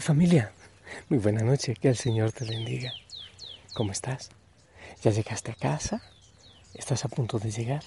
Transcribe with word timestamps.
Familia, 0.00 0.52
muy 1.08 1.18
buena 1.18 1.42
noche, 1.42 1.74
que 1.74 1.88
el 1.88 1.96
Señor 1.96 2.30
te 2.32 2.44
bendiga. 2.44 2.92
¿Cómo 3.74 3.90
estás? 3.90 4.30
¿Ya 5.02 5.10
llegaste 5.10 5.50
a 5.50 5.54
casa? 5.54 6.00
¿Estás 6.74 7.04
a 7.04 7.08
punto 7.08 7.38
de 7.38 7.50
llegar? 7.50 7.82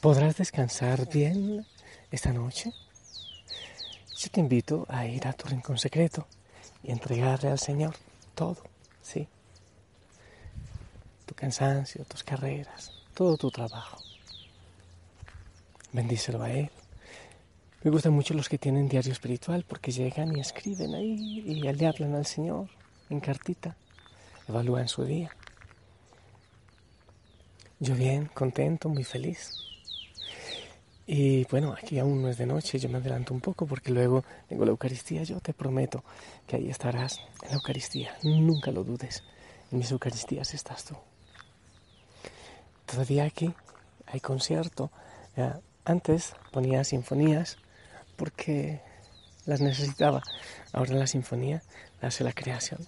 ¿Podrás 0.00 0.36
descansar 0.36 1.06
bien 1.08 1.66
esta 2.10 2.32
noche? 2.32 2.72
Yo 4.16 4.30
te 4.30 4.40
invito 4.40 4.86
a 4.88 5.06
ir 5.06 5.26
a 5.28 5.34
tu 5.34 5.48
rincón 5.48 5.78
secreto 5.78 6.26
y 6.82 6.92
entregarle 6.92 7.50
al 7.50 7.58
Señor 7.58 7.94
todo, 8.34 8.64
¿sí? 9.02 9.28
Tu 11.26 11.34
cansancio, 11.34 12.04
tus 12.06 12.24
carreras, 12.24 12.90
todo 13.12 13.36
tu 13.36 13.50
trabajo. 13.50 13.98
Bendícelo 15.92 16.42
a 16.42 16.50
Él. 16.50 16.70
Me 17.84 17.90
gustan 17.90 18.14
mucho 18.14 18.32
los 18.32 18.48
que 18.48 18.56
tienen 18.56 18.88
diario 18.88 19.12
espiritual 19.12 19.62
porque 19.68 19.92
llegan 19.92 20.34
y 20.34 20.40
escriben 20.40 20.94
ahí 20.94 21.44
y 21.46 21.60
le 21.60 21.86
hablan 21.86 22.14
al 22.14 22.24
Señor 22.24 22.68
en 23.10 23.20
cartita, 23.20 23.76
evalúan 24.48 24.88
su 24.88 25.04
día. 25.04 25.30
Yo 27.80 27.94
bien, 27.94 28.30
contento, 28.32 28.88
muy 28.88 29.04
feliz. 29.04 29.52
Y 31.06 31.44
bueno, 31.50 31.74
aquí 31.74 31.98
aún 31.98 32.22
no 32.22 32.30
es 32.30 32.38
de 32.38 32.46
noche, 32.46 32.78
yo 32.78 32.88
me 32.88 32.96
adelanto 32.96 33.34
un 33.34 33.42
poco 33.42 33.66
porque 33.66 33.92
luego 33.92 34.24
tengo 34.48 34.64
la 34.64 34.70
Eucaristía. 34.70 35.22
Yo 35.24 35.38
te 35.40 35.52
prometo 35.52 36.02
que 36.46 36.56
ahí 36.56 36.70
estarás 36.70 37.20
en 37.42 37.50
la 37.50 37.56
Eucaristía, 37.56 38.16
nunca 38.22 38.70
lo 38.70 38.82
dudes. 38.82 39.22
En 39.70 39.76
mis 39.76 39.90
Eucaristías 39.90 40.54
estás 40.54 40.84
tú. 40.86 40.96
Todavía 42.86 43.24
aquí 43.24 43.52
hay 44.06 44.20
concierto. 44.20 44.90
Antes 45.84 46.34
ponía 46.50 46.82
sinfonías 46.82 47.58
porque 48.16 48.80
las 49.46 49.60
necesitaba. 49.60 50.22
Ahora 50.72 50.94
la 50.94 51.06
sinfonía 51.06 51.62
la 52.00 52.08
hace 52.08 52.24
la 52.24 52.32
creación. 52.32 52.80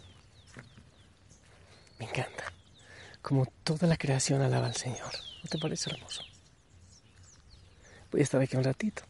Me 1.99 2.07
encanta. 2.07 2.45
Como 3.23 3.47
toda 3.65 3.87
la 3.87 3.97
creación 3.97 4.43
alaba 4.43 4.67
al 4.67 4.77
Señor. 4.77 5.13
¿No 5.43 5.51
te 5.51 5.59
parece 5.59 5.91
hermoso? 5.91 6.23
voy 8.11 8.21
a 8.21 8.25
estar 8.25 8.41
aquí 8.41 8.57
un 8.57 8.65
ratito 8.65 9.03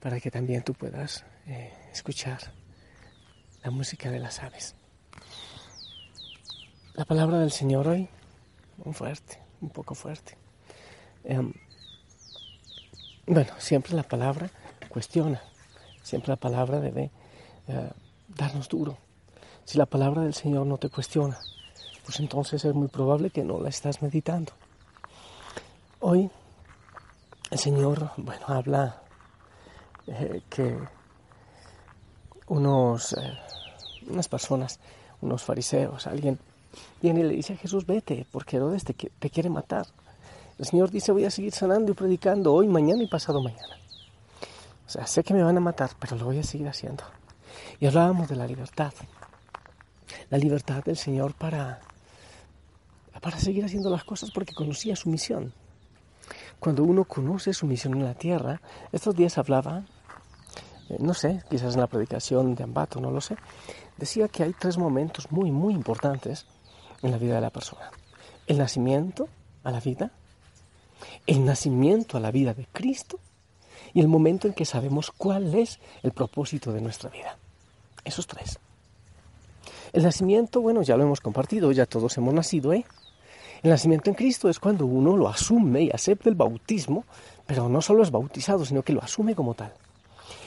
para 0.00 0.18
que 0.20 0.30
también 0.30 0.62
tú 0.62 0.72
puedas 0.72 1.24
eh, 1.46 1.72
escuchar 1.92 2.38
la 3.62 3.70
música 3.70 4.10
de 4.10 4.18
las 4.18 4.38
aves. 4.40 4.74
La 6.94 7.04
palabra 7.04 7.38
del 7.38 7.50
Señor 7.50 7.88
hoy, 7.88 8.08
muy 8.82 8.94
fuerte, 8.94 9.38
un 9.60 9.68
poco 9.68 9.94
fuerte. 9.94 10.38
Em, 11.24 11.52
bueno, 13.26 13.52
siempre 13.58 13.92
la 13.94 14.02
palabra 14.02 14.50
cuestiona, 14.90 15.40
siempre 16.02 16.28
la 16.28 16.36
palabra 16.36 16.80
debe 16.80 17.10
eh, 17.68 17.90
darnos 18.28 18.68
duro. 18.68 18.98
Si 19.64 19.78
la 19.78 19.86
palabra 19.86 20.22
del 20.22 20.34
Señor 20.34 20.66
no 20.66 20.76
te 20.76 20.90
cuestiona, 20.90 21.38
pues 22.04 22.20
entonces 22.20 22.64
es 22.64 22.74
muy 22.74 22.88
probable 22.88 23.30
que 23.30 23.44
no 23.44 23.60
la 23.60 23.68
estás 23.68 24.02
meditando. 24.02 24.52
Hoy 26.00 26.30
el 27.50 27.58
Señor, 27.58 28.10
bueno, 28.16 28.44
habla 28.48 29.02
eh, 30.06 30.42
que 30.50 30.76
unos, 32.48 33.12
eh, 33.12 33.38
unas 34.08 34.28
personas, 34.28 34.80
unos 35.20 35.42
fariseos, 35.42 36.06
alguien 36.06 36.38
viene 37.00 37.20
y 37.20 37.22
le 37.24 37.34
dice 37.34 37.52
a 37.52 37.56
Jesús, 37.56 37.86
vete, 37.86 38.26
porque 38.30 38.56
Herodes 38.56 38.84
te, 38.84 38.94
te 38.94 39.30
quiere 39.30 39.50
matar. 39.50 39.86
El 40.58 40.66
Señor 40.66 40.90
dice, 40.90 41.12
voy 41.12 41.24
a 41.24 41.30
seguir 41.30 41.52
sanando 41.52 41.92
y 41.92 41.94
predicando 41.94 42.52
hoy, 42.52 42.66
mañana 42.66 43.02
y 43.02 43.06
pasado 43.06 43.40
mañana. 43.42 43.79
O 44.96 45.06
sé 45.06 45.22
que 45.22 45.34
me 45.34 45.42
van 45.42 45.56
a 45.56 45.60
matar, 45.60 45.90
pero 45.98 46.16
lo 46.16 46.26
voy 46.26 46.38
a 46.38 46.42
seguir 46.42 46.68
haciendo. 46.68 47.04
Y 47.78 47.86
hablábamos 47.86 48.28
de 48.28 48.36
la 48.36 48.46
libertad. 48.46 48.92
La 50.30 50.38
libertad 50.38 50.82
del 50.84 50.96
Señor 50.96 51.34
para, 51.34 51.80
para 53.20 53.38
seguir 53.38 53.64
haciendo 53.64 53.90
las 53.90 54.04
cosas 54.04 54.30
porque 54.30 54.54
conocía 54.54 54.96
su 54.96 55.08
misión 55.08 55.52
cuando 56.60 56.84
uno 56.84 57.04
conoce 57.04 57.54
su 57.54 57.66
misión 57.66 57.94
en 57.94 58.04
la 58.04 58.14
tierra, 58.14 58.60
estos 58.92 59.16
días 59.16 59.38
hablaba, 59.38 59.84
eh, 60.90 60.96
no 61.00 61.14
sé, 61.14 61.42
quizás 61.48 61.74
en 61.74 61.80
la 61.80 61.86
predicación 61.86 62.54
de 62.54 62.62
Ambato, 62.62 63.00
no 63.00 63.10
lo 63.10 63.20
sé, 63.20 63.36
decía 63.96 64.28
que 64.28 64.42
hay 64.44 64.52
tres 64.52 64.76
momentos 64.76 65.32
muy, 65.32 65.50
muy 65.50 65.74
importantes 65.74 66.46
en 67.02 67.10
la 67.10 67.18
vida 67.18 67.36
de 67.36 67.40
la 67.40 67.50
persona. 67.50 67.90
El 68.46 68.58
nacimiento 68.58 69.28
a 69.64 69.70
la 69.70 69.80
vida, 69.80 70.12
el 71.26 71.44
nacimiento 71.44 72.18
a 72.18 72.20
la 72.20 72.30
vida 72.30 72.52
de 72.52 72.66
Cristo 72.66 73.18
y 73.94 74.00
el 74.00 74.08
momento 74.08 74.48
en 74.48 74.54
que 74.54 74.64
sabemos 74.64 75.10
cuál 75.10 75.54
es 75.54 75.78
el 76.02 76.12
propósito 76.12 76.72
de 76.72 76.80
nuestra 76.80 77.10
vida. 77.10 77.36
Esos 78.04 78.26
tres. 78.26 78.58
El 79.92 80.04
nacimiento, 80.04 80.60
bueno, 80.60 80.82
ya 80.82 80.96
lo 80.96 81.02
hemos 81.02 81.20
compartido, 81.20 81.72
ya 81.72 81.86
todos 81.86 82.16
hemos 82.16 82.32
nacido, 82.32 82.72
¿eh? 82.72 82.84
El 83.62 83.70
nacimiento 83.70 84.08
en 84.08 84.16
Cristo 84.16 84.48
es 84.48 84.58
cuando 84.58 84.86
uno 84.86 85.16
lo 85.16 85.28
asume 85.28 85.82
y 85.82 85.90
acepta 85.90 86.28
el 86.28 86.34
bautismo, 86.34 87.04
pero 87.46 87.68
no 87.68 87.82
solo 87.82 88.02
es 88.02 88.10
bautizado, 88.10 88.64
sino 88.64 88.82
que 88.82 88.92
lo 88.92 89.02
asume 89.02 89.34
como 89.34 89.54
tal. 89.54 89.72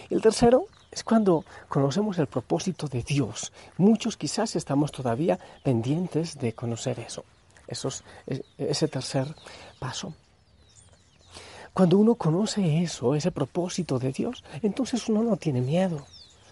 El 0.09 0.21
tercero 0.21 0.65
es 0.89 1.03
cuando 1.03 1.43
conocemos 1.69 2.17
el 2.17 2.27
propósito 2.27 2.87
de 2.87 3.03
Dios. 3.03 3.51
Muchos 3.77 4.17
quizás 4.17 4.55
estamos 4.55 4.91
todavía 4.91 5.37
pendientes 5.63 6.39
de 6.39 6.53
conocer 6.53 6.99
eso, 6.99 7.23
ese 8.57 8.87
tercer 8.87 9.27
paso. 9.79 10.13
Cuando 11.73 11.97
uno 11.97 12.15
conoce 12.15 12.83
eso, 12.83 13.15
ese 13.15 13.31
propósito 13.31 13.97
de 13.97 14.11
Dios, 14.11 14.43
entonces 14.61 15.09
uno 15.09 15.23
no 15.23 15.37
tiene 15.37 15.61
miedo, 15.61 16.05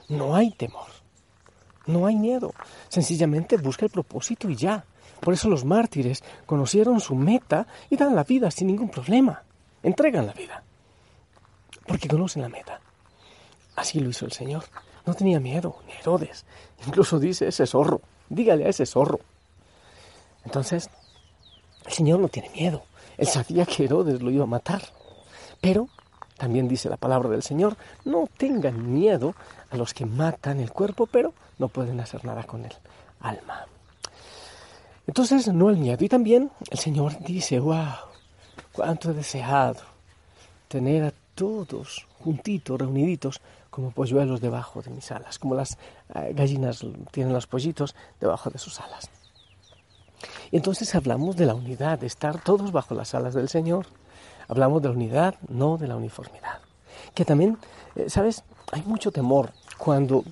no 0.10 0.36
hay 0.36 0.52
temor, 0.52 0.88
no 1.86 2.08
hay 2.08 2.16
miedo. 2.16 2.54
Sencillamente 2.90 3.58
busca 3.58 3.86
el 3.86 3.92
propósito 3.92 4.50
y 4.50 4.56
ya. 4.56 4.84
Por 5.20 5.36
eso 5.36 5.48
los 5.50 5.64
mártires 5.64 6.24
conocieron 6.48 7.00
su 7.00 7.14
meta 7.14 7.68
y 7.90 7.98
dan 7.98 8.16
la 8.16 8.24
vida 8.24 8.50
sin 8.50 8.68
ningún 8.68 8.90
problema. 8.90 9.44
Entregan 9.84 10.26
la 10.26 10.34
vida. 10.34 10.64
Porque 11.86 12.08
conocen 12.08 12.42
la 12.42 12.50
meta. 12.50 12.82
Así 13.76 14.00
lo 14.00 14.10
hizo 14.10 14.26
el 14.26 14.32
Señor. 14.32 14.64
No 15.06 15.14
tenía 15.14 15.40
miedo, 15.40 15.78
ni 15.86 15.94
Herodes. 15.94 16.46
Incluso 16.88 17.20
dice 17.20 17.48
ese 17.48 17.68
zorro. 17.68 18.02
Dígale 18.30 18.66
a 18.66 18.70
ese 18.70 18.88
zorro. 18.88 19.20
Entonces, 20.46 20.90
el 21.86 21.92
Señor 21.92 22.20
no 22.20 22.30
tiene 22.30 22.50
miedo. 22.50 22.84
Él 23.18 23.28
sabía 23.28 23.66
que 23.66 23.86
Herodes 23.86 24.22
lo 24.22 24.32
iba 24.32 24.44
a 24.44 24.48
matar. 24.48 24.82
Pero 25.62 25.88
también 26.38 26.68
dice 26.68 26.90
la 26.90 26.98
palabra 26.98 27.30
del 27.30 27.44
Señor, 27.44 27.78
no 28.04 28.28
tengan 28.36 28.94
miedo 28.94 29.36
a 29.70 29.78
los 29.78 29.94
que 29.94 30.06
matan 30.06 30.60
el 30.60 30.72
cuerpo, 30.72 31.06
pero 31.06 31.34
no 31.60 31.68
pueden 31.68 32.00
hacer 32.00 32.26
nada 32.26 32.44
con 32.44 32.66
el 32.66 32.74
alma. 33.20 33.66
Entonces, 35.06 35.48
no 35.48 35.70
el 35.70 35.78
miedo. 35.78 36.04
Y 36.04 36.10
también 36.10 36.52
el 36.70 36.80
Señor 36.80 37.20
dice, 37.20 37.60
wow, 37.60 37.94
cuánto 38.72 39.12
he 39.12 39.14
deseado 39.14 39.82
tener 40.68 41.04
a 41.04 41.14
todos 41.36 42.08
juntitos, 42.20 42.80
reuniditos, 42.80 43.42
como 43.70 43.92
polluelos 43.92 44.42
debajo 44.42 44.82
de 44.82 44.92
mis 44.92 45.12
alas, 45.12 45.40
como 45.40 45.56
las 45.56 45.78
eh, 46.14 46.34
gallinas 46.36 46.86
tienen 47.12 47.34
los 47.34 47.48
pollitos 47.48 47.96
debajo 48.20 48.50
de 48.50 48.60
sus 48.60 48.80
alas. 48.80 49.10
Y 50.52 50.58
entonces 50.58 50.94
hablamos 50.94 51.38
de 51.38 51.46
la 51.46 51.56
unidad, 51.56 52.00
de 52.00 52.08
estar 52.08 52.42
todos 52.44 52.72
bajo 52.72 52.94
las 52.94 53.16
alas 53.16 53.34
del 53.34 53.48
Señor. 53.48 53.88
Hablamos 54.52 54.84
de 54.84 54.90
la 54.90 54.94
unidad, 54.94 55.36
no 55.50 55.78
de 55.78 55.88
la 55.88 55.96
uniformidad. 55.96 56.60
Que 57.16 57.26
también, 57.26 57.58
eh, 57.96 58.08
¿sabes? 58.08 58.44
Hay 58.72 58.84
mucho 58.84 59.12
temor 59.12 59.52
cuando, 59.80 60.24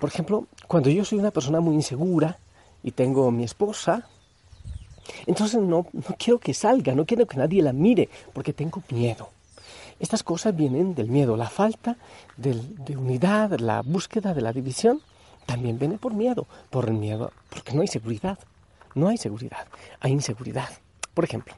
por 0.00 0.08
ejemplo, 0.08 0.46
cuando 0.66 0.90
yo 0.90 1.04
soy 1.04 1.20
una 1.20 1.30
persona 1.30 1.60
muy 1.60 1.76
insegura, 1.76 2.36
y 2.82 2.92
tengo 2.92 3.30
mi 3.30 3.44
esposa, 3.44 4.08
entonces 5.26 5.60
no, 5.60 5.86
no 5.92 6.16
quiero 6.18 6.38
que 6.38 6.54
salga, 6.54 6.94
no 6.94 7.06
quiero 7.06 7.26
que 7.26 7.36
nadie 7.36 7.62
la 7.62 7.72
mire, 7.72 8.08
porque 8.32 8.52
tengo 8.52 8.82
miedo. 8.90 9.28
Estas 10.00 10.22
cosas 10.22 10.54
vienen 10.54 10.94
del 10.94 11.08
miedo, 11.08 11.36
la 11.36 11.50
falta 11.50 11.96
de, 12.36 12.60
unidad, 12.96 13.58
la 13.58 13.82
búsqueda 13.82 14.32
de 14.32 14.42
la 14.42 14.52
división, 14.52 15.00
también 15.44 15.78
viene 15.78 15.98
por 15.98 16.14
miedo, 16.14 16.46
por 16.70 16.88
el 16.88 16.94
miedo, 16.94 17.32
porque 17.48 17.72
no 17.72 17.80
hay 17.80 17.88
seguridad, 17.88 18.38
no 18.94 19.08
hay 19.08 19.16
seguridad, 19.16 19.66
hay 20.00 20.12
inseguridad. 20.12 20.68
Por 21.14 21.24
ejemplo, 21.24 21.54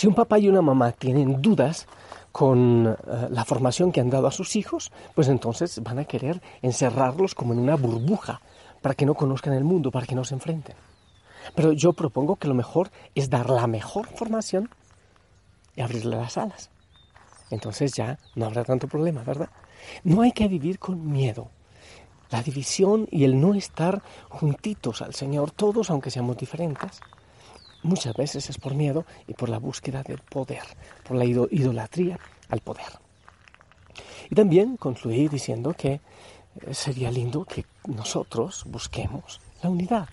si 0.00 0.06
un 0.06 0.14
papá 0.14 0.38
y 0.38 0.48
una 0.48 0.62
mamá 0.62 0.92
tienen 0.92 1.42
dudas 1.42 1.86
con 2.32 2.86
eh, 2.86 3.28
la 3.28 3.44
formación 3.44 3.92
que 3.92 4.00
han 4.00 4.08
dado 4.08 4.28
a 4.28 4.30
sus 4.30 4.56
hijos, 4.56 4.90
pues 5.14 5.28
entonces 5.28 5.82
van 5.82 5.98
a 5.98 6.06
querer 6.06 6.40
encerrarlos 6.62 7.34
como 7.34 7.52
en 7.52 7.58
una 7.58 7.76
burbuja 7.76 8.40
para 8.80 8.94
que 8.94 9.04
no 9.04 9.12
conozcan 9.12 9.52
el 9.52 9.62
mundo, 9.62 9.90
para 9.90 10.06
que 10.06 10.14
no 10.14 10.24
se 10.24 10.32
enfrenten. 10.32 10.74
Pero 11.54 11.72
yo 11.72 11.92
propongo 11.92 12.36
que 12.36 12.48
lo 12.48 12.54
mejor 12.54 12.90
es 13.14 13.28
dar 13.28 13.50
la 13.50 13.66
mejor 13.66 14.06
formación 14.06 14.70
y 15.76 15.82
abrirle 15.82 16.16
las 16.16 16.38
alas. 16.38 16.70
Entonces 17.50 17.92
ya 17.92 18.18
no 18.36 18.46
habrá 18.46 18.64
tanto 18.64 18.88
problema, 18.88 19.22
¿verdad? 19.22 19.50
No 20.02 20.22
hay 20.22 20.32
que 20.32 20.48
vivir 20.48 20.78
con 20.78 21.12
miedo. 21.12 21.50
La 22.30 22.42
división 22.42 23.06
y 23.10 23.24
el 23.24 23.38
no 23.38 23.52
estar 23.52 24.00
juntitos 24.30 25.02
al 25.02 25.12
Señor, 25.12 25.50
todos 25.50 25.90
aunque 25.90 26.10
seamos 26.10 26.38
diferentes, 26.38 27.02
muchas 27.82 28.14
veces 28.14 28.50
es 28.50 28.58
por 28.58 28.74
miedo 28.74 29.04
y 29.26 29.34
por 29.34 29.48
la 29.48 29.58
búsqueda 29.58 30.02
del 30.02 30.18
poder, 30.18 30.62
por 31.06 31.16
la 31.16 31.24
idolatría 31.24 32.18
al 32.48 32.60
poder. 32.60 32.86
Y 34.30 34.34
también 34.34 34.76
concluí 34.76 35.28
diciendo 35.28 35.74
que 35.74 35.92
eh, 35.92 36.74
sería 36.74 37.10
lindo 37.10 37.44
que 37.44 37.64
nosotros 37.86 38.64
busquemos 38.66 39.40
la 39.62 39.70
unidad, 39.70 40.08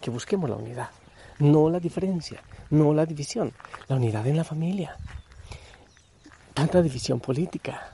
que 0.00 0.10
busquemos 0.10 0.48
la 0.48 0.56
unidad, 0.56 0.90
no 1.38 1.70
la 1.70 1.80
diferencia, 1.80 2.42
no 2.70 2.92
la 2.94 3.06
división, 3.06 3.52
la 3.88 3.96
unidad 3.96 4.26
en 4.26 4.36
la 4.36 4.44
familia. 4.44 4.96
Tanta 6.54 6.82
división 6.82 7.20
política, 7.20 7.92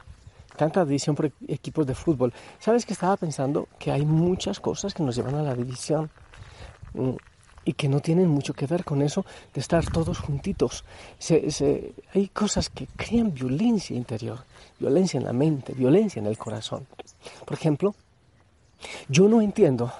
tanta 0.57 0.85
división 0.85 1.15
por 1.15 1.31
equipos 1.49 1.87
de 1.87 1.95
fútbol. 1.95 2.33
¿Sabes 2.59 2.87
que 2.87 2.93
estaba 2.93 3.17
pensando 3.17 3.69
que 3.79 3.91
hay 3.91 4.05
muchas 4.05 4.61
cosas 4.61 4.95
que 4.95 5.03
nos 5.03 5.17
llevan 5.17 5.35
a 5.35 5.43
la 5.43 5.55
división? 5.55 6.11
Y 7.65 7.73
que 7.73 7.89
no 7.89 8.01
tienen 8.01 8.29
mucho 8.29 8.53
que 8.53 8.67
ver 8.67 8.85
con 8.85 9.01
eso 9.01 9.25
de 9.55 9.61
estar 9.61 9.85
todos 9.91 10.19
juntitos. 10.19 10.85
hay 12.15 12.29
cosas 12.29 12.69
que 12.69 12.87
crean 12.97 13.33
violencia 13.33 13.97
interior, 13.97 14.45
violencia 14.79 15.19
en 15.19 15.25
la 15.25 15.33
mente, 15.33 15.73
violencia 15.73 16.21
en 16.21 16.27
el 16.27 16.37
corazón. 16.37 16.87
Por 17.45 17.57
ejemplo, 17.57 17.95
yo 19.09 19.29
no 19.29 19.41
entiendo 19.41 19.93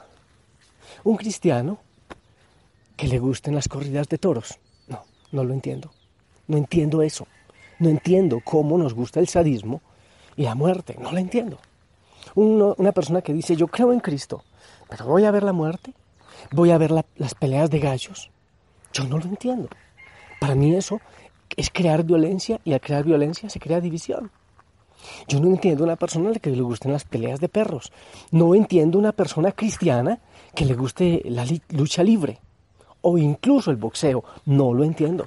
un 1.05 1.17
cristiano 1.17 1.79
que 2.97 3.09
le 3.09 3.19
gusten 3.19 3.55
las 3.55 3.69
corridas 3.69 4.09
de 4.09 4.19
toros. 4.19 4.59
No, 4.89 5.05
no 5.33 5.45
lo 5.45 5.53
entiendo. 5.53 5.91
No 6.47 6.57
entiendo 6.57 7.03
eso. 7.03 7.27
No 7.79 7.89
entiendo 7.89 8.41
cómo 8.45 8.79
nos 8.79 8.95
gusta 8.95 9.21
el 9.21 9.29
sadismo 9.29 9.81
y 10.37 10.43
la 10.43 10.55
muerte. 10.55 10.97
No 11.01 11.13
lo 11.13 11.19
entiendo. 11.19 11.59
una 12.35 12.93
persona 12.93 13.23
que 13.23 13.33
dice, 13.33 13.57
yo 13.57 13.69
creo 13.69 13.93
en 13.93 14.01
Cristo, 14.01 14.45
pero 14.89 15.07
voy 15.07 15.25
a 15.25 15.31
ver 15.31 15.43
la 15.43 15.53
muerte 15.53 15.93
voy 16.51 16.71
a 16.71 16.79
ver 16.79 16.91
las 16.91 17.35
peleas 17.35 17.71
de 17.71 17.79
gallos. 17.79 18.31
Yo 18.93 19.05
no 19.05 19.19
lo 19.19 19.25
entiendo. 19.25 19.69
Para 20.41 20.55
mí 20.55 20.75
eso 20.75 21.01
es 21.57 21.71
crear 21.71 22.05
violencia 22.05 22.61
y 22.65 22.73
al 22.73 22.81
crear 22.81 23.05
violencia 23.05 23.49
se 23.51 23.61
crea 23.61 23.81
división. 23.81 24.31
Yo 25.29 25.41
no 25.41 25.49
entiendo 25.49 25.85
una 25.85 25.97
persona 25.97 26.31
a 26.31 26.33
la 26.33 26.39
que 26.39 26.51
le 26.51 26.63
gusten 26.63 26.93
las 26.93 27.05
peleas 27.05 27.41
de 27.41 27.49
perros. 27.49 27.93
No 28.31 28.55
entiendo 28.55 28.99
una 28.99 29.13
persona 29.13 29.53
cristiana 29.53 30.21
que 30.55 30.65
le 30.65 30.75
guste 30.75 31.23
la 31.25 31.45
lucha 31.71 32.03
libre 32.03 32.41
o 33.01 33.19
incluso 33.19 33.71
el 33.71 33.77
boxeo. 33.77 34.25
No 34.47 34.73
lo 34.73 34.85
entiendo. 34.85 35.27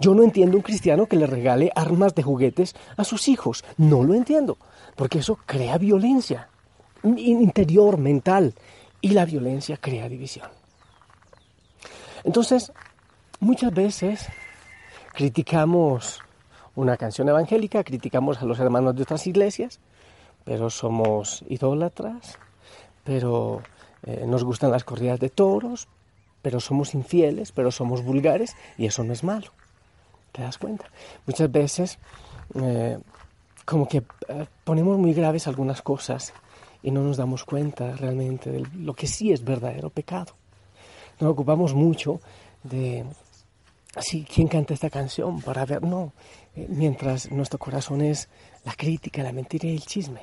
Yo 0.00 0.14
no 0.14 0.22
entiendo 0.22 0.56
un 0.56 0.62
cristiano 0.62 1.06
que 1.06 1.16
le 1.16 1.26
regale 1.26 1.72
armas 1.74 2.14
de 2.14 2.22
juguetes 2.22 2.74
a 2.96 3.04
sus 3.04 3.28
hijos. 3.28 3.64
No 3.76 4.02
lo 4.02 4.14
entiendo, 4.14 4.58
porque 4.96 5.18
eso 5.18 5.38
crea 5.46 5.78
violencia 5.78 6.48
interior, 7.04 7.98
mental, 7.98 8.54
y 9.02 9.10
la 9.10 9.26
violencia 9.26 9.76
crea 9.76 10.08
división. 10.08 10.48
Entonces, 12.24 12.72
muchas 13.40 13.74
veces 13.74 14.28
criticamos 15.12 16.20
una 16.74 16.96
canción 16.96 17.28
evangélica, 17.28 17.84
criticamos 17.84 18.40
a 18.40 18.46
los 18.46 18.58
hermanos 18.58 18.96
de 18.96 19.02
otras 19.02 19.26
iglesias, 19.26 19.80
pero 20.44 20.70
somos 20.70 21.44
idólatras, 21.48 22.38
pero 23.04 23.62
eh, 24.04 24.24
nos 24.26 24.44
gustan 24.44 24.70
las 24.70 24.84
corridas 24.84 25.20
de 25.20 25.28
toros, 25.28 25.88
pero 26.40 26.60
somos 26.60 26.94
infieles, 26.94 27.52
pero 27.52 27.70
somos 27.70 28.02
vulgares, 28.02 28.56
y 28.78 28.86
eso 28.86 29.04
no 29.04 29.12
es 29.12 29.22
malo. 29.22 29.50
¿Te 30.32 30.42
das 30.42 30.58
cuenta? 30.58 30.86
Muchas 31.26 31.50
veces 31.52 31.98
eh, 32.54 32.98
como 33.64 33.86
que 33.86 34.02
eh, 34.28 34.46
ponemos 34.64 34.96
muy 34.98 35.12
graves 35.12 35.46
algunas 35.46 35.82
cosas 35.82 36.32
y 36.82 36.90
no 36.90 37.02
nos 37.02 37.16
damos 37.16 37.44
cuenta 37.44 37.92
realmente 37.92 38.50
de 38.50 38.66
lo 38.76 38.94
que 38.94 39.06
sí 39.06 39.32
es 39.32 39.44
verdadero 39.44 39.90
pecado. 39.90 40.34
Nos 41.20 41.30
ocupamos 41.30 41.74
mucho 41.74 42.20
de 42.62 43.04
así 43.94 44.24
quién 44.24 44.48
canta 44.48 44.74
esta 44.74 44.90
canción 44.90 45.40
para 45.40 45.64
ver, 45.64 45.82
no, 45.82 46.12
eh, 46.56 46.66
mientras 46.68 47.30
nuestro 47.30 47.58
corazón 47.58 48.00
es 48.00 48.28
la 48.64 48.74
crítica, 48.74 49.22
la 49.22 49.32
mentira 49.32 49.68
y 49.68 49.74
el 49.74 49.82
chisme. 49.82 50.22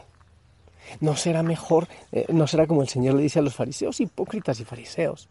No 1.00 1.16
será 1.16 1.44
mejor, 1.44 1.88
eh, 2.12 2.26
no 2.30 2.48
será 2.48 2.66
como 2.66 2.82
el 2.82 2.90
Señor 2.90 3.16
le 3.16 3.24
dice 3.24 3.40
a 3.40 3.44
los 3.44 3.56
fariseos, 3.56 4.00
hipócritas 4.00 4.60
y 4.60 4.66
fariseos. 4.66 5.30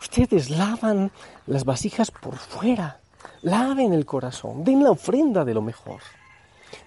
Ustedes 0.00 0.50
lavan 0.50 1.10
las 1.46 1.64
vasijas 1.64 2.10
por 2.10 2.36
fuera, 2.36 3.00
laven 3.42 3.92
el 3.92 4.04
corazón, 4.04 4.62
den 4.62 4.84
la 4.84 4.90
ofrenda 4.90 5.44
de 5.44 5.54
lo 5.54 5.62
mejor. 5.62 6.00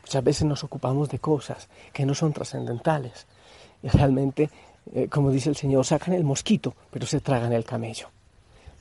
Muchas 0.01 0.23
veces 0.23 0.43
nos 0.45 0.63
ocupamos 0.63 1.09
de 1.09 1.19
cosas 1.19 1.69
que 1.91 2.05
no 2.05 2.13
son 2.13 2.33
trascendentales, 2.33 3.27
y 3.83 3.87
realmente, 3.89 4.49
eh, 4.93 5.07
como 5.09 5.31
dice 5.31 5.49
el 5.49 5.55
Señor, 5.55 5.85
sacan 5.85 6.13
el 6.13 6.23
mosquito, 6.23 6.73
pero 6.91 7.05
se 7.05 7.19
tragan 7.19 7.53
el 7.53 7.65
camello. 7.65 8.09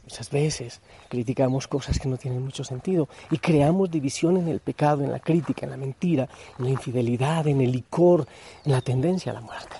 Muchas 0.04 0.30
veces 0.30 0.80
criticamos 1.10 1.68
cosas 1.68 1.98
que 1.98 2.08
no 2.08 2.16
tienen 2.16 2.42
mucho 2.42 2.64
sentido 2.64 3.08
y 3.30 3.36
creamos 3.36 3.90
división 3.90 4.38
en 4.38 4.48
el 4.48 4.60
pecado, 4.60 5.04
en 5.04 5.12
la 5.12 5.20
crítica, 5.20 5.66
en 5.66 5.70
la 5.70 5.76
mentira, 5.76 6.26
en 6.58 6.64
la 6.64 6.70
infidelidad, 6.70 7.46
en 7.46 7.60
el 7.60 7.70
licor, 7.70 8.26
en 8.64 8.72
la 8.72 8.80
tendencia 8.80 9.32
a 9.32 9.34
la 9.34 9.42
muerte. 9.42 9.76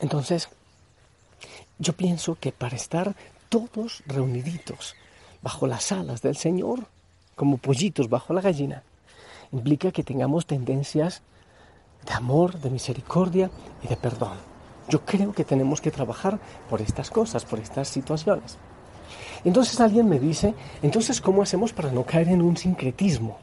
Entonces, 0.00 0.48
yo 1.78 1.92
pienso 1.92 2.38
que 2.40 2.52
para 2.52 2.76
estar 2.76 3.14
todos 3.50 4.02
reuniditos 4.06 4.94
bajo 5.42 5.66
las 5.66 5.92
alas 5.92 6.22
del 6.22 6.36
Señor, 6.36 6.86
como 7.34 7.58
pollitos 7.58 8.08
bajo 8.08 8.32
la 8.32 8.40
gallina, 8.40 8.82
implica 9.52 9.92
que 9.92 10.04
tengamos 10.04 10.46
tendencias 10.46 11.22
de 12.06 12.12
amor, 12.12 12.58
de 12.58 12.70
misericordia 12.70 13.50
y 13.82 13.88
de 13.88 13.96
perdón. 13.96 14.38
Yo 14.88 15.04
creo 15.04 15.32
que 15.32 15.44
tenemos 15.44 15.80
que 15.80 15.90
trabajar 15.90 16.38
por 16.70 16.80
estas 16.80 17.10
cosas, 17.10 17.44
por 17.44 17.58
estas 17.58 17.88
situaciones. 17.88 18.56
Entonces 19.44 19.80
alguien 19.80 20.08
me 20.08 20.18
dice, 20.18 20.54
entonces 20.82 21.20
¿cómo 21.20 21.42
hacemos 21.42 21.72
para 21.72 21.90
no 21.90 22.04
caer 22.04 22.28
en 22.28 22.42
un 22.42 22.56
sincretismo? 22.56 23.38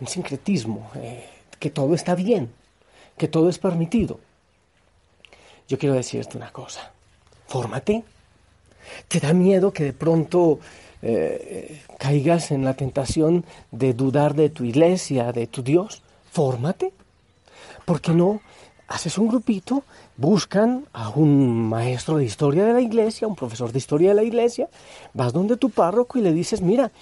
Un 0.00 0.06
sincretismo, 0.06 0.90
eh, 0.96 1.28
que 1.58 1.70
todo 1.70 1.94
está 1.94 2.14
bien, 2.14 2.52
que 3.16 3.28
todo 3.28 3.48
es 3.48 3.58
permitido. 3.58 4.18
Yo 5.68 5.78
quiero 5.78 5.94
decirte 5.94 6.36
una 6.36 6.52
cosa, 6.52 6.92
fórmate. 7.46 8.04
¿Te 9.08 9.20
da 9.20 9.32
miedo 9.32 9.72
que 9.72 9.84
de 9.84 9.92
pronto 9.92 10.60
eh, 11.02 11.82
caigas 11.98 12.50
en 12.50 12.64
la 12.64 12.74
tentación 12.74 13.44
de 13.70 13.94
dudar 13.94 14.34
de 14.34 14.48
tu 14.48 14.64
iglesia, 14.64 15.32
de 15.32 15.46
tu 15.46 15.62
Dios? 15.62 16.02
Fórmate. 16.30 16.92
¿Por 17.86 18.02
qué 18.02 18.12
no 18.12 18.40
haces 18.88 19.16
un 19.16 19.28
grupito, 19.28 19.84
buscan 20.16 20.86
a 20.92 21.08
un 21.08 21.68
maestro 21.68 22.18
de 22.18 22.24
historia 22.24 22.64
de 22.64 22.72
la 22.72 22.80
iglesia, 22.80 23.26
un 23.26 23.34
profesor 23.34 23.72
de 23.72 23.78
historia 23.78 24.10
de 24.10 24.14
la 24.14 24.22
iglesia, 24.22 24.68
vas 25.14 25.32
donde 25.32 25.56
tu 25.56 25.70
párroco 25.70 26.18
y 26.18 26.22
le 26.22 26.32
dices, 26.32 26.60
mira, 26.60 26.92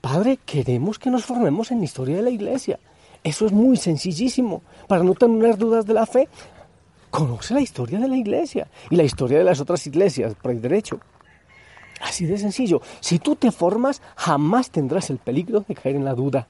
padre, 0.00 0.38
queremos 0.44 0.98
que 0.98 1.10
nos 1.10 1.24
formemos 1.24 1.70
en 1.70 1.84
historia 1.84 2.16
de 2.16 2.22
la 2.22 2.30
iglesia. 2.30 2.78
Eso 3.22 3.46
es 3.46 3.52
muy 3.52 3.76
sencillísimo. 3.76 4.62
Para 4.88 5.04
no 5.04 5.14
tener 5.14 5.56
dudas 5.58 5.86
de 5.86 5.94
la 5.94 6.06
fe, 6.06 6.28
conoce 7.10 7.54
la 7.54 7.60
historia 7.60 7.98
de 7.98 8.08
la 8.08 8.16
iglesia 8.16 8.68
y 8.88 8.96
la 8.96 9.04
historia 9.04 9.38
de 9.38 9.44
las 9.44 9.60
otras 9.60 9.86
iglesias, 9.86 10.34
por 10.40 10.50
el 10.50 10.60
derecho. 10.60 11.00
Así 12.00 12.24
de 12.24 12.38
sencillo. 12.38 12.80
Si 13.00 13.18
tú 13.18 13.36
te 13.36 13.50
formas, 13.50 14.00
jamás 14.16 14.70
tendrás 14.70 15.10
el 15.10 15.18
peligro 15.18 15.64
de 15.66 15.74
caer 15.74 15.96
en 15.96 16.04
la 16.04 16.14
duda 16.14 16.48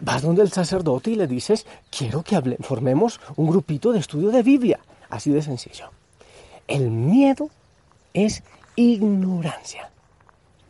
vas 0.00 0.22
donde 0.22 0.42
el 0.42 0.50
sacerdote 0.50 1.10
y 1.10 1.16
le 1.16 1.26
dices, 1.26 1.66
quiero 1.90 2.22
que 2.22 2.40
formemos 2.60 3.20
un 3.36 3.48
grupito 3.48 3.92
de 3.92 4.00
estudio 4.00 4.30
de 4.30 4.42
Biblia. 4.42 4.80
Así 5.08 5.30
de 5.30 5.42
sencillo. 5.42 5.90
El 6.66 6.90
miedo 6.90 7.50
es 8.12 8.42
ignorancia, 8.74 9.90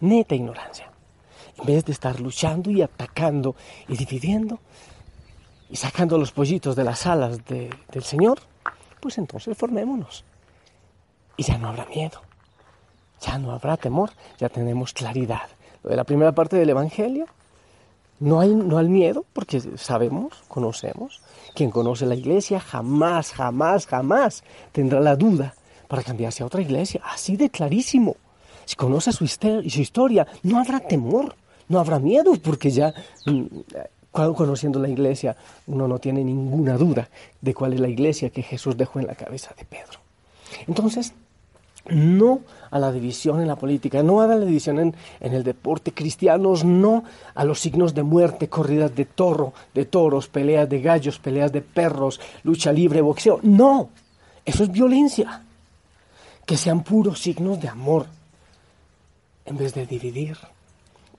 neta 0.00 0.34
ignorancia. 0.34 0.90
En 1.58 1.64
vez 1.64 1.84
de 1.84 1.92
estar 1.92 2.20
luchando 2.20 2.70
y 2.70 2.82
atacando 2.82 3.56
y 3.88 3.96
dividiendo 3.96 4.58
y 5.70 5.76
sacando 5.76 6.18
los 6.18 6.32
pollitos 6.32 6.76
de 6.76 6.84
las 6.84 7.06
alas 7.06 7.44
del 7.46 8.02
Señor, 8.02 8.40
pues 9.00 9.18
entonces 9.18 9.56
formémonos. 9.56 10.24
Y 11.36 11.44
ya 11.44 11.58
no 11.58 11.68
habrá 11.68 11.86
miedo, 11.86 12.20
ya 13.20 13.38
no 13.38 13.52
habrá 13.52 13.76
temor, 13.76 14.10
ya 14.38 14.48
tenemos 14.48 14.92
claridad. 14.92 15.48
Lo 15.82 15.90
de 15.90 15.96
la 15.96 16.04
primera 16.04 16.32
parte 16.32 16.56
del 16.56 16.70
Evangelio 16.70 17.26
no 18.20 18.40
hay, 18.40 18.54
no 18.54 18.82
miedo 18.82 19.24
porque 19.32 19.60
sabemos, 19.76 20.32
conocemos. 20.48 21.20
Quien 21.54 21.70
conoce 21.70 22.06
la 22.06 22.14
iglesia 22.14 22.60
jamás, 22.60 23.32
jamás, 23.32 23.86
jamás 23.86 24.44
tendrá 24.72 25.00
la 25.00 25.16
duda 25.16 25.54
para 25.88 26.02
cambiarse 26.02 26.42
a 26.42 26.46
otra 26.46 26.60
iglesia, 26.60 27.00
así 27.04 27.36
de 27.36 27.48
clarísimo. 27.50 28.16
Si 28.64 28.74
conoce 28.74 29.12
su, 29.12 29.26
su 29.26 29.80
historia, 29.80 30.26
no 30.42 30.58
habrá 30.58 30.80
temor, 30.80 31.34
no 31.68 31.78
habrá 31.78 31.98
miedo, 31.98 32.32
porque 32.42 32.70
ya 32.70 32.92
mm, 33.24 33.44
conociendo 34.34 34.80
la 34.80 34.88
iglesia, 34.88 35.36
uno 35.66 35.86
no 35.86 35.98
tiene 35.98 36.24
ninguna 36.24 36.76
duda 36.76 37.08
de 37.40 37.54
cuál 37.54 37.74
es 37.74 37.80
la 37.80 37.88
iglesia 37.88 38.30
que 38.30 38.42
Jesús 38.42 38.76
dejó 38.76 38.98
en 38.98 39.06
la 39.06 39.14
cabeza 39.14 39.54
de 39.56 39.64
Pedro. 39.64 40.00
Entonces, 40.66 41.12
no 41.90 42.40
a 42.70 42.78
la 42.78 42.92
división 42.92 43.40
en 43.40 43.48
la 43.48 43.56
política, 43.56 44.02
no 44.02 44.20
a 44.20 44.26
la 44.26 44.38
división 44.38 44.78
en, 44.78 44.94
el 45.20 45.44
deporte, 45.44 45.92
cristianos, 45.92 46.64
no 46.64 47.04
a 47.34 47.44
los 47.44 47.60
signos 47.60 47.94
de 47.94 48.02
muerte, 48.02 48.48
corridas 48.48 48.94
de 48.94 49.04
toro, 49.04 49.52
de 49.74 49.84
toros, 49.84 50.28
peleas 50.28 50.68
de 50.68 50.80
gallos, 50.80 51.18
peleas 51.18 51.52
de 51.52 51.62
perros, 51.62 52.20
lucha 52.42 52.72
libre, 52.72 53.00
boxeo. 53.00 53.40
No, 53.42 53.90
eso 54.44 54.64
es 54.64 54.70
violencia. 54.70 55.42
Que 56.44 56.56
sean 56.56 56.84
puros 56.84 57.20
signos 57.20 57.60
de 57.60 57.68
amor. 57.68 58.06
En 59.44 59.56
vez 59.56 59.74
de 59.74 59.86
dividir, 59.86 60.36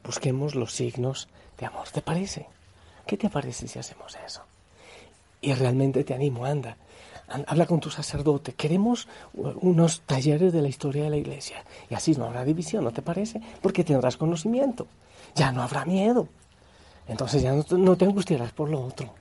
busquemos 0.03 0.55
los 0.55 0.73
signos 0.73 1.27
de 1.57 1.65
amor. 1.65 1.87
¿Te 1.89 2.01
parece? 2.01 2.47
¿Qué 3.05 3.17
te 3.17 3.29
parece 3.29 3.67
si 3.67 3.79
hacemos 3.79 4.17
eso? 4.25 4.41
Y 5.41 5.53
realmente 5.53 6.03
te 6.03 6.13
animo, 6.13 6.45
anda, 6.45 6.77
habla 7.27 7.65
con 7.65 7.79
tu 7.79 7.89
sacerdote. 7.89 8.53
Queremos 8.53 9.07
unos 9.33 10.01
talleres 10.01 10.53
de 10.53 10.61
la 10.61 10.67
historia 10.67 11.03
de 11.03 11.09
la 11.09 11.17
iglesia. 11.17 11.63
Y 11.89 11.95
así 11.95 12.13
no 12.15 12.25
habrá 12.25 12.45
división, 12.45 12.83
¿no 12.83 12.91
te 12.91 13.01
parece? 13.01 13.41
Porque 13.61 13.83
tendrás 13.83 14.17
conocimiento. 14.17 14.87
Ya 15.35 15.51
no 15.51 15.61
habrá 15.61 15.85
miedo. 15.85 16.27
Entonces 17.07 17.41
ya 17.41 17.53
no, 17.53 17.97
te 17.97 18.05
angustiarás 18.05 18.51
por 18.51 18.69
lo 18.69 18.81
otro. 18.81 19.13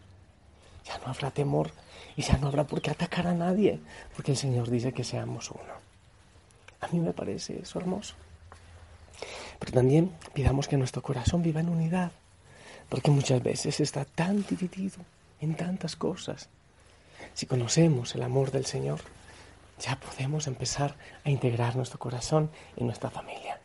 Ya 0.84 0.98
no 0.98 1.12
habrá 1.12 1.30
temor 1.30 1.70
y 2.16 2.22
ya 2.22 2.38
no 2.38 2.48
habrá 2.48 2.64
por 2.64 2.80
qué 2.80 2.90
atacar 2.90 3.26
a 3.26 3.34
nadie, 3.34 3.80
porque 4.14 4.32
el 4.32 4.36
Señor 4.38 4.70
dice 4.70 4.92
que 4.92 5.04
seamos 5.04 5.50
uno. 5.50 5.74
A 6.80 6.88
mí 6.88 7.00
me 7.00 7.12
parece 7.12 7.60
eso 7.60 7.78
hermoso. 7.78 8.14
Pero 9.58 9.72
también 9.72 10.12
pidamos 10.32 10.68
que 10.68 10.76
nuestro 10.76 11.02
corazón 11.02 11.42
viva 11.42 11.60
en 11.60 11.68
unidad, 11.68 12.12
porque 12.88 13.10
muchas 13.10 13.42
veces 13.42 13.80
está 13.80 14.04
tan 14.04 14.44
dividido 14.46 14.98
en 15.40 15.54
tantas 15.54 15.96
cosas 15.96 16.48
si 17.36 17.44
conocemos 17.44 18.14
el 18.14 18.22
amor 18.22 18.50
del 18.50 18.64
Señor, 18.64 19.00
ya 19.78 20.00
podemos 20.00 20.46
empezar 20.46 20.96
a 21.22 21.28
integrar 21.28 21.76
nuestro 21.76 21.98
corazón 21.98 22.50
en 22.76 22.86
nuestra 22.86 23.10
familia. 23.10 23.60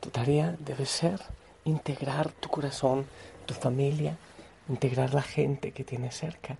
Tu 0.00 0.08
tarea 0.08 0.56
debe 0.58 0.86
ser 0.86 1.20
integrar 1.66 2.32
tu 2.32 2.48
corazón, 2.48 3.04
tu 3.44 3.52
familia, 3.52 4.16
integrar 4.70 5.12
la 5.12 5.20
gente 5.20 5.72
que 5.72 5.84
tienes 5.84 6.16
cerca 6.16 6.56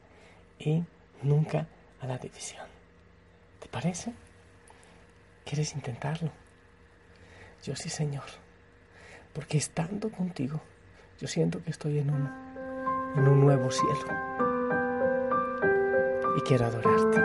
y 0.58 0.84
nunca 1.22 1.66
a 2.02 2.06
la 2.06 2.18
división. 2.18 2.66
¿Te 3.58 3.68
parece? 3.68 4.12
¿Quieres 5.46 5.72
intentarlo? 5.72 6.30
Yo 7.62 7.74
sí, 7.74 7.88
Señor, 7.88 8.26
porque 9.32 9.56
estando 9.56 10.10
contigo, 10.10 10.60
yo 11.18 11.26
siento 11.26 11.64
que 11.64 11.70
estoy 11.70 12.00
en 12.00 12.10
un, 12.10 12.30
en 13.16 13.28
un 13.28 13.40
nuevo 13.40 13.70
cielo 13.70 14.53
y 16.36 16.40
quiero 16.40 16.66
adorarte. 16.66 17.20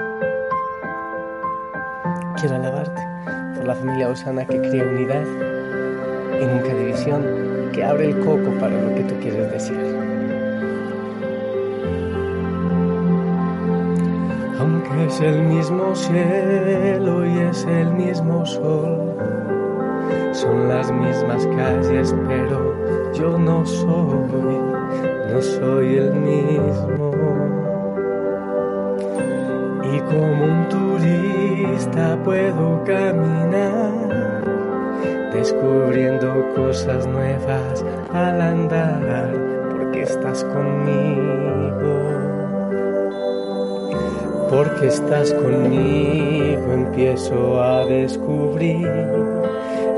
Quiero 2.40 2.56
alabarte 2.56 3.02
por 3.56 3.68
la 3.68 3.76
familia 3.76 4.10
Osana 4.10 4.46
que 4.46 4.60
crea 4.60 4.86
unidad 4.86 5.26
y 6.40 6.46
nunca 6.46 6.74
división, 6.74 7.72
que 7.74 7.84
abre 7.84 8.10
el 8.10 8.20
coco 8.20 8.52
para 8.60 8.80
lo 8.82 8.96
que 8.96 9.04
tú 9.04 9.16
quieres 9.22 9.52
decir. 9.52 9.78
Aunque 14.60 15.06
es 15.06 15.22
el 15.22 15.42
mismo 15.44 15.96
cielo 15.96 17.26
y 17.26 17.40
es 17.40 17.66
el 17.66 17.92
mismo 17.94 18.46
sol, 18.46 19.16
son 20.32 20.70
las 20.70 20.92
mismas 20.92 21.46
calles, 21.48 22.16
pero 22.28 23.14
yo 23.14 23.38
no 23.38 23.66
soy, 23.66 24.58
no 25.34 25.42
soy 25.42 25.96
el 25.98 26.14
mismo 26.14 26.99
como 30.10 30.44
un 30.44 30.68
turista 30.70 32.18
puedo 32.24 32.84
caminar, 32.84 33.94
descubriendo 35.34 36.54
cosas 36.56 37.06
nuevas 37.08 37.84
al 38.12 38.42
andar, 38.42 39.32
porque 39.72 40.02
estás 40.02 40.44
conmigo. 40.46 41.30
Porque 44.50 44.88
estás 44.88 45.32
conmigo 45.34 46.74
empiezo 46.74 47.62
a 47.62 47.86
descubrir 47.86 48.90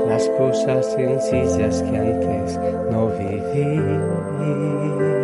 las 0.08 0.28
cosas 0.36 0.92
sencillas 0.92 1.82
que 1.82 1.96
antes 1.96 2.60
no 2.90 3.08
viví. 3.08 5.21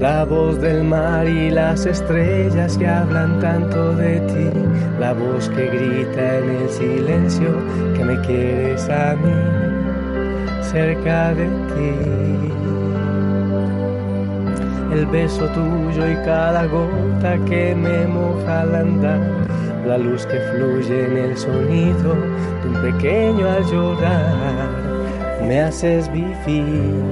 La 0.00 0.24
voz 0.24 0.60
del 0.60 0.84
mar 0.84 1.26
y 1.26 1.50
las 1.50 1.86
estrellas 1.86 2.76
que 2.76 2.86
hablan 2.86 3.40
tanto 3.40 3.94
de 3.94 4.20
ti, 4.20 4.50
la 5.00 5.14
voz 5.14 5.48
que 5.48 5.66
grita 5.66 6.38
en 6.38 6.50
el 6.50 6.68
silencio 6.68 7.56
que 7.94 8.04
me 8.04 8.20
quieres 8.20 8.88
a 8.90 9.14
mí, 9.16 10.62
cerca 10.62 11.34
de 11.34 11.46
ti. 11.46 11.92
El 14.92 15.06
beso 15.06 15.46
tuyo 15.48 16.10
y 16.10 16.14
cada 16.24 16.66
gota 16.66 17.38
que 17.46 17.74
me 17.74 18.06
moja 18.06 18.62
al 18.62 18.74
andar, 18.74 19.20
la 19.86 19.98
luz 19.98 20.26
que 20.26 20.38
fluye 20.40 21.06
en 21.06 21.16
el 21.16 21.36
sonido 21.36 22.14
de 22.62 22.68
un 22.68 22.92
pequeño 22.92 23.48
al 23.48 23.64
llorar, 23.64 24.68
me 25.46 25.60
haces 25.60 26.10
vivir, 26.12 27.02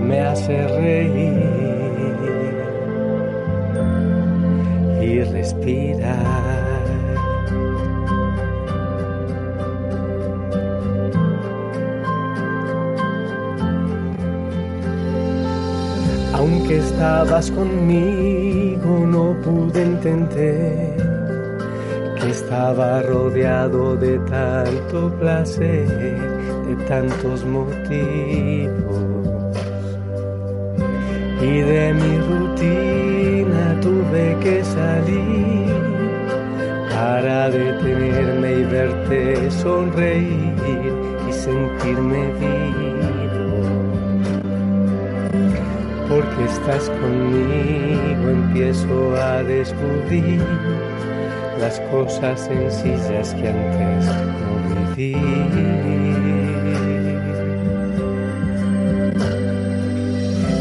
me 0.00 0.20
haces 0.20 0.70
reír 0.72 1.69
respirar. 5.40 6.84
Aunque 16.34 16.78
estabas 16.78 17.50
conmigo, 17.50 18.90
no 19.06 19.26
pude 19.42 19.82
entender 19.82 20.96
que 22.18 22.30
estaba 22.30 23.02
rodeado 23.02 23.96
de 23.96 24.18
tanto 24.20 25.10
placer, 25.18 25.88
de 26.66 26.74
tantos 26.86 27.44
motivos 27.44 29.00
y 31.42 31.52
de 31.70 31.94
mi 31.94 32.12
rutina 32.28 32.99
tuve 34.10 34.36
que 34.42 34.64
salir 34.64 35.66
para 36.90 37.50
detenerme 37.50 38.52
y 38.52 38.64
verte 38.64 39.50
sonreír 39.50 40.92
y 41.28 41.32
sentirme 41.32 42.32
vivo. 42.40 43.62
Porque 46.08 46.44
estás 46.44 46.90
conmigo 46.90 48.30
empiezo 48.30 49.16
a 49.16 49.42
descubrir 49.44 50.42
las 51.60 51.78
cosas 51.92 52.40
sencillas 52.40 53.34
que 53.34 53.48
antes 53.48 54.06
no 54.06 54.96
viví. 54.96 56.09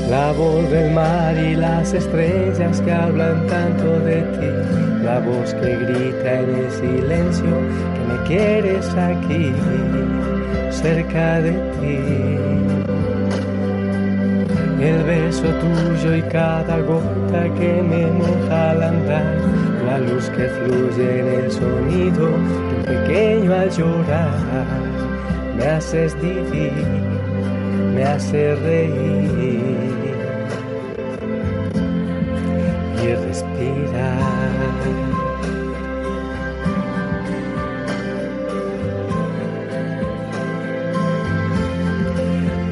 La 0.09 0.31
voz 0.31 0.67
del 0.71 0.91
mar 0.91 1.37
y 1.37 1.55
las 1.55 1.93
estrellas 1.93 2.81
que 2.81 2.91
hablan 2.91 3.45
tanto 3.45 3.99
de 3.99 4.21
ti, 4.21 5.03
la 5.03 5.19
voz 5.19 5.53
que 5.53 5.75
grita 5.75 6.39
en 6.39 6.55
el 6.55 6.71
silencio 6.71 7.53
que 7.93 8.03
me 8.11 8.23
quieres 8.27 8.89
aquí, 8.95 9.53
cerca 10.71 11.41
de 11.41 11.51
ti. 11.51 11.99
El 14.83 15.03
beso 15.03 15.43
tuyo 15.43 16.15
y 16.15 16.21
cada 16.23 16.79
gota 16.79 17.43
que 17.59 17.83
me 17.83 18.07
moja 18.07 18.71
al 18.71 18.81
andar, 18.81 19.37
la 19.85 19.99
luz 19.99 20.27
que 20.31 20.47
fluye 20.47 21.19
en 21.19 21.27
el 21.27 21.51
sonido 21.51 22.31
de 22.87 22.93
pequeño 22.95 23.53
al 23.53 23.69
llorar, 23.69 24.65
me 25.55 25.65
haces 25.65 26.19
vivir, 26.19 26.73
me 27.93 28.03
haces 28.05 28.59
reír. 28.61 29.88
y 33.03 33.15
respirar. 33.15 34.89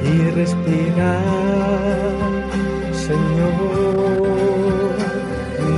y 0.09 0.29
respirar, 0.31 1.21
Señor, 2.93 3.53
mi 5.63 5.77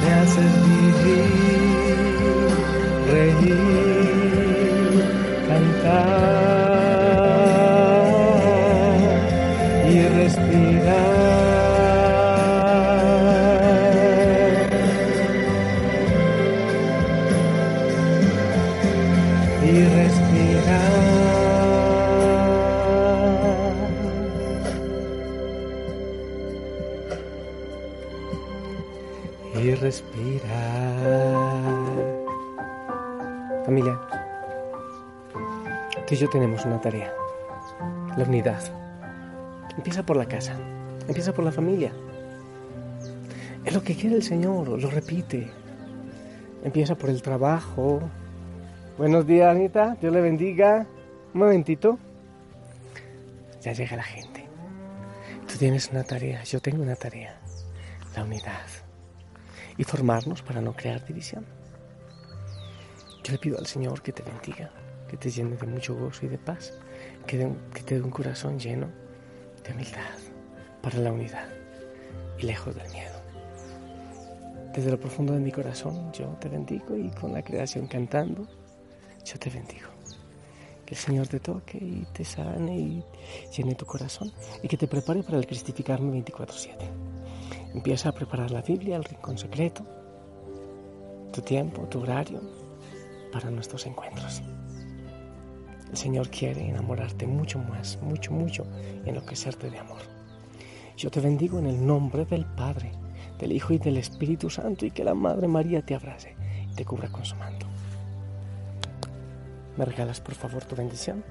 me 0.00 0.10
haces 0.14 0.52
vivir, 0.66 1.32
reír, 3.10 4.94
cantar. 5.48 6.41
Tenemos 36.32 36.64
una 36.64 36.80
tarea. 36.80 37.12
La 38.16 38.24
unidad. 38.24 38.62
Empieza 39.76 40.02
por 40.02 40.16
la 40.16 40.24
casa. 40.24 40.56
Empieza 41.06 41.34
por 41.34 41.44
la 41.44 41.52
familia. 41.52 41.92
Es 43.66 43.74
lo 43.74 43.82
que 43.82 43.94
quiere 43.94 44.16
el 44.16 44.22
Señor, 44.22 44.68
lo 44.68 44.90
repite. 44.90 45.50
Empieza 46.64 46.94
por 46.94 47.10
el 47.10 47.20
trabajo. 47.20 48.00
Buenos 48.96 49.26
días, 49.26 49.54
Anita. 49.54 49.98
Dios 50.00 50.10
le 50.10 50.22
bendiga. 50.22 50.86
Un 51.34 51.40
momentito. 51.40 51.98
Ya 53.60 53.72
llega 53.74 53.96
la 53.96 54.02
gente. 54.02 54.46
Tú 55.46 55.58
tienes 55.58 55.90
una 55.90 56.02
tarea, 56.02 56.42
yo 56.44 56.60
tengo 56.60 56.82
una 56.82 56.96
tarea. 56.96 57.38
La 58.16 58.24
unidad. 58.24 58.66
Y 59.76 59.84
formarnos 59.84 60.40
para 60.40 60.62
no 60.62 60.72
crear 60.72 61.04
división. 61.04 61.44
Yo 63.22 63.32
le 63.32 63.38
pido 63.38 63.58
al 63.58 63.66
Señor 63.66 64.00
que 64.00 64.12
te 64.12 64.22
bendiga, 64.22 64.70
que 65.12 65.18
te 65.18 65.30
llene 65.30 65.56
de 65.56 65.66
mucho 65.66 65.94
gozo 65.94 66.24
y 66.24 66.30
de 66.30 66.38
paz, 66.38 66.72
que, 67.26 67.46
te 67.84 67.96
dé 67.96 68.00
un 68.00 68.10
corazón 68.10 68.58
lleno 68.58 68.88
de 69.62 69.74
humildad 69.74 70.18
para 70.80 70.98
la 71.00 71.12
unidad 71.12 71.48
y 72.38 72.46
lejos 72.46 72.74
del 72.74 72.90
miedo. 72.90 73.20
Desde 74.74 74.90
lo 74.90 74.98
profundo 74.98 75.34
de 75.34 75.40
mi 75.40 75.52
corazón 75.52 76.10
yo 76.14 76.28
te 76.40 76.48
bendigo 76.48 76.96
y 76.96 77.10
con 77.10 77.34
la 77.34 77.42
creación 77.42 77.88
cantando, 77.88 78.48
yo 79.22 79.38
te 79.38 79.50
bendigo. 79.50 79.90
Que 80.86 80.94
el 80.94 81.00
Señor 81.00 81.28
te 81.28 81.40
toque 81.40 81.76
y 81.76 82.06
te 82.14 82.24
sane 82.24 82.78
y 82.78 83.04
llene 83.54 83.74
tu 83.74 83.84
corazón 83.84 84.32
y 84.62 84.68
que 84.68 84.78
te 84.78 84.88
prepare 84.88 85.22
para 85.22 85.36
el 85.36 85.46
cristificarme 85.46 86.10
24/7. 86.10 86.88
Empieza 87.74 88.08
a 88.08 88.12
preparar 88.12 88.50
la 88.50 88.62
Biblia, 88.62 88.96
el 88.96 89.04
rincón 89.04 89.36
secreto, 89.36 89.84
tu 91.34 91.42
tiempo, 91.42 91.86
tu 91.86 92.00
horario 92.00 92.40
para 93.30 93.50
nuestros 93.50 93.84
encuentros. 93.84 94.42
El 95.92 95.98
Señor 95.98 96.30
quiere 96.30 96.66
enamorarte 96.66 97.26
mucho 97.26 97.58
más, 97.58 97.98
mucho, 98.00 98.32
mucho, 98.32 98.66
enloquecerte 99.04 99.70
de 99.70 99.78
amor. 99.78 100.00
Yo 100.96 101.10
te 101.10 101.20
bendigo 101.20 101.58
en 101.58 101.66
el 101.66 101.86
nombre 101.86 102.24
del 102.24 102.46
Padre, 102.46 102.92
del 103.38 103.52
Hijo 103.52 103.74
y 103.74 103.78
del 103.78 103.98
Espíritu 103.98 104.48
Santo 104.48 104.86
y 104.86 104.90
que 104.90 105.04
la 105.04 105.12
Madre 105.12 105.48
María 105.48 105.84
te 105.84 105.94
abrace 105.94 106.34
y 106.70 106.74
te 106.74 106.86
cubra 106.86 107.12
con 107.12 107.26
su 107.26 107.36
manto. 107.36 107.66
¿Me 109.76 109.84
regalas 109.84 110.18
por 110.20 110.34
favor 110.34 110.64
tu 110.64 110.76
bendición? 110.76 111.22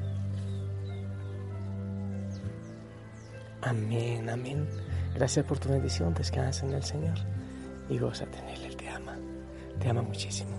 Amén, 3.64 4.30
amén. 4.30 4.68
Gracias 5.16 5.44
por 5.44 5.58
tu 5.58 5.70
bendición. 5.70 6.14
Descansa 6.14 6.68
en 6.68 6.74
el 6.74 6.84
Señor 6.84 7.18
y 7.90 7.98
gózate 7.98 8.38
en 8.38 8.50
Él. 8.50 8.64
Él 8.66 8.76
te 8.76 8.90
ama. 8.90 9.18
Te 9.80 9.90
ama 9.90 10.04
muchísimo. 10.04 10.52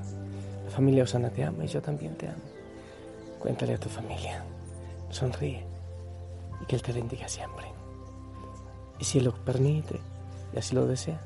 La 0.64 0.70
familia 0.72 1.04
Osana 1.04 1.30
te 1.30 1.44
ama 1.44 1.64
y 1.64 1.68
yo 1.68 1.80
también 1.80 2.16
te 2.16 2.26
amo. 2.26 2.61
Cuéntale 3.42 3.74
a 3.74 3.78
tu 3.78 3.88
familia. 3.88 4.44
Sonríe 5.10 5.66
y 6.60 6.66
que 6.66 6.76
Él 6.76 6.82
te 6.82 6.92
bendiga 6.92 7.28
siempre. 7.28 7.66
Y 9.00 9.04
si 9.04 9.18
lo 9.18 9.34
permite 9.34 10.00
y 10.54 10.58
así 10.58 10.76
lo 10.76 10.86
desea, 10.86 11.20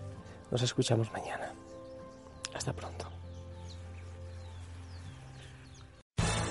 nos 0.50 0.62
escuchamos 0.62 1.12
mañana. 1.12 1.52
Hasta 2.54 2.72
pronto. 2.72 3.15